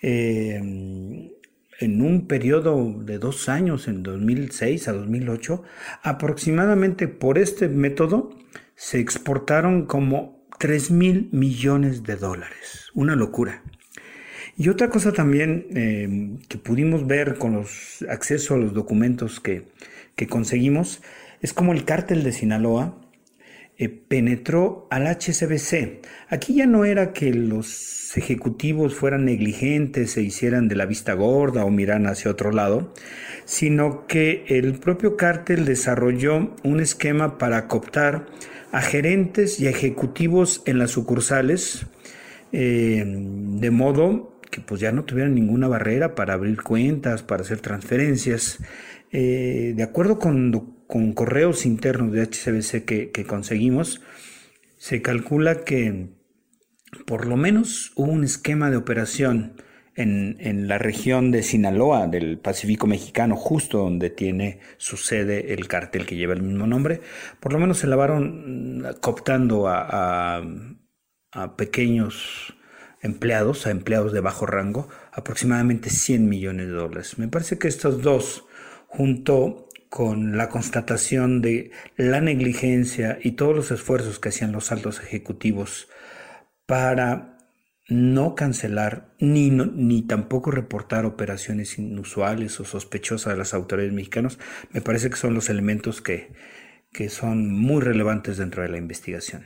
Em, 0.00 1.30
en 1.80 2.02
un 2.02 2.26
periodo 2.26 3.02
de 3.04 3.18
dos 3.18 3.48
años, 3.48 3.88
en 3.88 4.02
2006 4.02 4.88
a 4.88 4.92
2008, 4.92 5.62
aproximadamente 6.02 7.08
por 7.08 7.38
este 7.38 7.68
método 7.68 8.30
se 8.76 8.98
exportaron 9.00 9.86
como 9.86 10.46
3 10.58 10.90
mil 10.90 11.28
millones 11.32 12.04
de 12.04 12.16
dólares. 12.16 12.90
Una 12.94 13.16
locura. 13.16 13.62
Y 14.56 14.68
otra 14.68 14.90
cosa 14.90 15.12
también 15.12 15.66
em, 15.74 16.38
que 16.48 16.58
pudimos 16.58 17.06
ver 17.06 17.36
con 17.36 17.54
los 17.54 18.04
acceso 18.08 18.54
a 18.54 18.58
los 18.58 18.74
documentos 18.74 19.40
que, 19.40 19.64
que 20.14 20.26
conseguimos 20.26 21.02
es 21.42 21.52
como 21.52 21.72
el 21.72 21.84
cártel 21.84 22.22
de 22.22 22.32
Sinaloa 22.32 22.98
eh, 23.76 23.88
penetró 23.88 24.86
al 24.90 25.06
HSBC. 25.06 26.00
Aquí 26.28 26.54
ya 26.54 26.66
no 26.66 26.84
era 26.84 27.12
que 27.12 27.34
los 27.34 28.16
ejecutivos 28.16 28.94
fueran 28.94 29.24
negligentes, 29.24 30.12
se 30.12 30.22
hicieran 30.22 30.68
de 30.68 30.76
la 30.76 30.86
vista 30.86 31.14
gorda 31.14 31.64
o 31.64 31.70
miran 31.70 32.06
hacia 32.06 32.30
otro 32.30 32.52
lado, 32.52 32.94
sino 33.44 34.06
que 34.06 34.44
el 34.48 34.74
propio 34.74 35.16
cártel 35.16 35.64
desarrolló 35.64 36.54
un 36.62 36.80
esquema 36.80 37.38
para 37.38 37.66
cooptar 37.66 38.26
a 38.70 38.82
gerentes 38.82 39.58
y 39.58 39.66
ejecutivos 39.66 40.62
en 40.66 40.78
las 40.78 40.90
sucursales, 40.90 41.86
eh, 42.52 43.04
de 43.06 43.70
modo 43.70 44.38
que 44.50 44.60
pues 44.60 44.80
ya 44.80 44.92
no 44.92 45.04
tuvieran 45.04 45.34
ninguna 45.34 45.66
barrera 45.66 46.14
para 46.14 46.34
abrir 46.34 46.62
cuentas, 46.62 47.22
para 47.22 47.42
hacer 47.42 47.60
transferencias. 47.60 48.58
Eh, 49.10 49.72
de 49.74 49.82
acuerdo 49.82 50.18
con, 50.18 50.52
con, 50.92 51.12
correos 51.14 51.64
internos 51.64 52.12
de 52.12 52.22
HCBC 52.22 52.84
que, 52.84 53.24
conseguimos, 53.26 54.02
se 54.76 55.00
calcula 55.00 55.64
que 55.64 56.10
por 57.06 57.26
lo 57.26 57.38
menos 57.38 57.92
hubo 57.94 58.12
un 58.12 58.24
esquema 58.24 58.70
de 58.70 58.76
operación 58.76 59.54
en, 59.94 60.68
la 60.68 60.76
región 60.76 61.30
de 61.30 61.42
Sinaloa 61.42 62.08
del 62.08 62.38
Pacífico 62.38 62.86
mexicano, 62.86 63.36
justo 63.36 63.78
donde 63.78 64.10
tiene 64.10 64.60
su 64.76 64.98
sede 64.98 65.54
el 65.54 65.66
cartel 65.66 66.04
que 66.04 66.16
lleva 66.16 66.34
el 66.34 66.42
mismo 66.42 66.66
nombre, 66.66 67.00
por 67.40 67.54
lo 67.54 67.58
menos 67.58 67.78
se 67.78 67.86
lavaron 67.86 68.80
mm, 68.80 69.00
cooptando 69.00 69.68
a, 69.68 70.36
a, 70.36 70.42
a 71.32 71.56
pequeños 71.56 72.54
empleados, 73.00 73.66
a 73.66 73.70
empleados 73.70 74.12
de 74.12 74.20
bajo 74.20 74.44
rango, 74.44 74.88
aproximadamente 75.10 75.88
100 75.88 76.28
millones 76.28 76.66
de 76.66 76.72
dólares. 76.74 77.18
Me 77.18 77.28
parece 77.28 77.58
que 77.58 77.68
estos 77.68 78.02
dos 78.02 78.44
junto 78.88 79.68
con 79.92 80.38
la 80.38 80.48
constatación 80.48 81.42
de 81.42 81.70
la 81.98 82.22
negligencia 82.22 83.18
y 83.22 83.32
todos 83.32 83.54
los 83.54 83.70
esfuerzos 83.70 84.18
que 84.18 84.30
hacían 84.30 84.50
los 84.50 84.72
altos 84.72 85.00
ejecutivos 85.00 85.90
para 86.64 87.36
no 87.90 88.34
cancelar 88.34 89.12
ni, 89.18 89.50
ni 89.50 90.00
tampoco 90.00 90.50
reportar 90.50 91.04
operaciones 91.04 91.78
inusuales 91.78 92.58
o 92.58 92.64
sospechosas 92.64 93.34
a 93.34 93.36
las 93.36 93.52
autoridades 93.52 93.92
mexicanas, 93.92 94.38
me 94.70 94.80
parece 94.80 95.10
que 95.10 95.16
son 95.16 95.34
los 95.34 95.50
elementos 95.50 96.00
que, 96.00 96.32
que 96.90 97.10
son 97.10 97.52
muy 97.52 97.82
relevantes 97.82 98.38
dentro 98.38 98.62
de 98.62 98.70
la 98.70 98.78
investigación. 98.78 99.44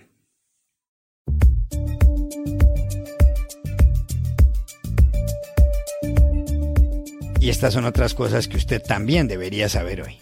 Y 7.41 7.49
estas 7.49 7.75
son 7.75 7.85
otras 7.85 8.15
cosas 8.15 8.47
que 8.47 8.59
usted 8.59 8.81
también 8.81 9.27
debería 9.27 9.69
saber 9.69 10.03
hoy. 10.03 10.21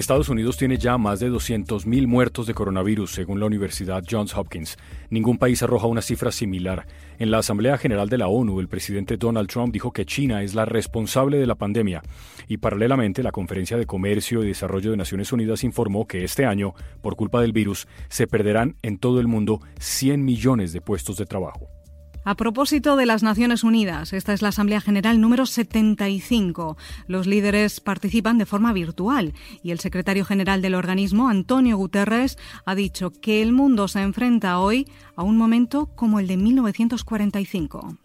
Estados 0.00 0.30
Unidos 0.30 0.56
tiene 0.56 0.78
ya 0.78 0.96
más 0.96 1.20
de 1.20 1.30
200.000 1.30 2.06
muertos 2.06 2.46
de 2.46 2.54
coronavirus, 2.54 3.10
según 3.10 3.38
la 3.38 3.44
Universidad 3.44 4.02
Johns 4.10 4.34
Hopkins. 4.34 4.78
Ningún 5.10 5.36
país 5.36 5.62
arroja 5.62 5.88
una 5.88 6.00
cifra 6.00 6.32
similar. 6.32 6.86
En 7.18 7.30
la 7.30 7.36
Asamblea 7.36 7.76
General 7.76 8.08
de 8.08 8.16
la 8.16 8.28
ONU, 8.28 8.60
el 8.60 8.68
presidente 8.68 9.18
Donald 9.18 9.50
Trump 9.50 9.74
dijo 9.74 9.92
que 9.92 10.06
China 10.06 10.42
es 10.42 10.54
la 10.54 10.64
responsable 10.64 11.36
de 11.36 11.46
la 11.46 11.54
pandemia. 11.54 12.00
Y 12.48 12.56
paralelamente, 12.56 13.22
la 13.22 13.30
Conferencia 13.30 13.76
de 13.76 13.84
Comercio 13.84 14.42
y 14.42 14.48
Desarrollo 14.48 14.90
de 14.90 14.96
Naciones 14.96 15.34
Unidas 15.34 15.64
informó 15.64 16.06
que 16.06 16.24
este 16.24 16.46
año, 16.46 16.72
por 17.02 17.14
culpa 17.14 17.42
del 17.42 17.52
virus, 17.52 17.86
se 18.08 18.26
perderán 18.26 18.76
en 18.80 18.96
todo 18.96 19.20
el 19.20 19.26
mundo 19.26 19.60
100 19.80 20.24
millones 20.24 20.72
de 20.72 20.80
puestos 20.80 21.18
de 21.18 21.26
trabajo. 21.26 21.79
A 22.22 22.34
propósito 22.34 22.96
de 22.96 23.06
las 23.06 23.22
Naciones 23.22 23.64
Unidas, 23.64 24.12
esta 24.12 24.34
es 24.34 24.42
la 24.42 24.48
Asamblea 24.48 24.82
General 24.82 25.18
número 25.22 25.46
75. 25.46 26.76
Los 27.06 27.26
líderes 27.26 27.80
participan 27.80 28.36
de 28.36 28.44
forma 28.44 28.74
virtual 28.74 29.32
y 29.62 29.70
el 29.70 29.80
secretario 29.80 30.26
general 30.26 30.60
del 30.60 30.74
organismo, 30.74 31.30
Antonio 31.30 31.78
Guterres, 31.78 32.36
ha 32.66 32.74
dicho 32.74 33.10
que 33.10 33.40
el 33.40 33.52
mundo 33.52 33.88
se 33.88 34.02
enfrenta 34.02 34.58
hoy 34.58 34.86
a 35.16 35.22
un 35.22 35.38
momento 35.38 35.86
como 35.86 36.20
el 36.20 36.26
de 36.26 36.36
1945. 36.36 37.96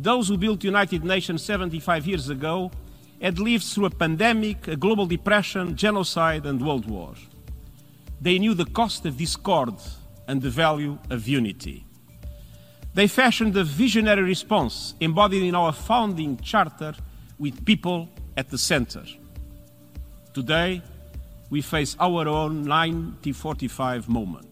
Those 0.00 0.32
who 0.32 0.38
built 0.38 0.64
United 0.64 1.02
Nations 1.02 1.42
75 1.42 2.06
years 2.06 2.30
ago 2.30 2.70
had 3.20 3.38
lived 3.38 3.64
through 3.64 3.86
a 3.86 3.90
pandemic, 3.90 4.68
a 4.68 4.76
global 4.76 5.08
depression, 5.08 5.76
genocide 5.76 6.48
and 6.48 6.62
world 6.62 6.88
war. 6.88 7.14
They 8.22 8.38
knew 8.38 8.54
the 8.54 8.70
cost 8.72 9.04
of 9.06 9.16
discord 9.16 9.74
and 10.28 10.40
the 10.40 10.50
value 10.50 10.98
of 11.10 11.26
unity. 11.26 11.87
They 12.98 13.06
fashioned 13.06 13.56
a 13.56 13.62
visionary 13.62 14.22
response 14.22 14.96
embodied 14.98 15.44
in 15.44 15.54
our 15.54 15.72
founding 15.72 16.36
charter 16.38 16.96
with 17.38 17.64
people 17.64 18.08
at 18.36 18.48
the 18.48 18.58
center. 18.58 19.04
Today, 20.34 20.82
we 21.48 21.62
face 21.62 21.94
our 22.00 22.26
own 22.26 22.66
1945 22.66 24.08
moment. 24.08 24.48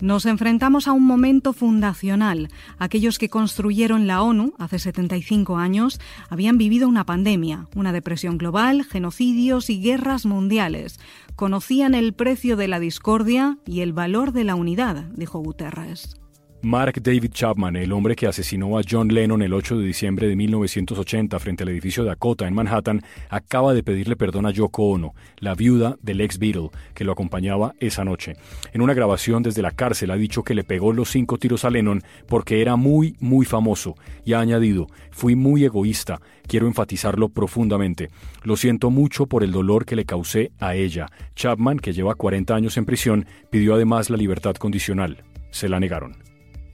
Nos 0.00 0.24
enfrentamos 0.24 0.88
a 0.88 0.92
un 0.92 1.04
momento 1.04 1.52
fundacional. 1.52 2.48
Aquellos 2.78 3.18
que 3.18 3.28
construyeron 3.28 4.06
la 4.06 4.22
ONU 4.22 4.54
hace 4.58 4.78
75 4.78 5.58
años 5.58 6.00
habían 6.30 6.56
vivido 6.56 6.88
una 6.88 7.04
pandemia, 7.04 7.66
una 7.74 7.92
depresión 7.92 8.38
global, 8.38 8.84
genocidios 8.84 9.68
y 9.68 9.82
guerras 9.82 10.24
mundiales. 10.24 10.98
Conocían 11.36 11.92
el 11.94 12.14
precio 12.14 12.56
de 12.56 12.68
la 12.68 12.80
discordia 12.80 13.58
y 13.66 13.82
el 13.82 13.92
valor 13.92 14.32
de 14.32 14.44
la 14.44 14.54
unidad, 14.54 15.04
dijo 15.14 15.40
Guterres. 15.40 16.18
Mark 16.62 17.00
David 17.00 17.30
Chapman, 17.30 17.76
el 17.76 17.92
hombre 17.92 18.16
que 18.16 18.26
asesinó 18.26 18.76
a 18.78 18.82
John 18.88 19.06
Lennon 19.08 19.42
el 19.42 19.52
8 19.52 19.78
de 19.78 19.86
diciembre 19.86 20.26
de 20.26 20.34
1980 20.34 21.38
frente 21.38 21.62
al 21.62 21.68
edificio 21.68 22.02
Dakota 22.02 22.48
en 22.48 22.54
Manhattan, 22.54 23.00
acaba 23.30 23.74
de 23.74 23.84
pedirle 23.84 24.16
perdón 24.16 24.44
a 24.44 24.50
Yoko 24.50 24.90
Ono, 24.90 25.14
la 25.38 25.54
viuda 25.54 25.96
del 26.02 26.20
ex 26.20 26.36
Beatle, 26.40 26.70
que 26.94 27.04
lo 27.04 27.12
acompañaba 27.12 27.74
esa 27.78 28.04
noche. 28.04 28.34
En 28.72 28.82
una 28.82 28.92
grabación 28.92 29.44
desde 29.44 29.62
la 29.62 29.70
cárcel 29.70 30.10
ha 30.10 30.16
dicho 30.16 30.42
que 30.42 30.56
le 30.56 30.64
pegó 30.64 30.92
los 30.92 31.10
cinco 31.10 31.38
tiros 31.38 31.64
a 31.64 31.70
Lennon 31.70 32.02
porque 32.26 32.60
era 32.60 32.74
muy, 32.74 33.14
muy 33.20 33.46
famoso 33.46 33.94
y 34.24 34.32
ha 34.32 34.40
añadido, 34.40 34.88
fui 35.12 35.36
muy 35.36 35.64
egoísta, 35.64 36.20
quiero 36.48 36.66
enfatizarlo 36.66 37.28
profundamente. 37.28 38.10
Lo 38.42 38.56
siento 38.56 38.90
mucho 38.90 39.26
por 39.26 39.44
el 39.44 39.52
dolor 39.52 39.84
que 39.84 39.94
le 39.94 40.04
causé 40.04 40.50
a 40.58 40.74
ella. 40.74 41.06
Chapman, 41.36 41.78
que 41.78 41.92
lleva 41.92 42.16
40 42.16 42.52
años 42.52 42.76
en 42.78 42.84
prisión, 42.84 43.26
pidió 43.48 43.74
además 43.74 44.10
la 44.10 44.16
libertad 44.16 44.56
condicional. 44.56 45.22
Se 45.52 45.68
la 45.68 45.78
negaron. 45.78 46.28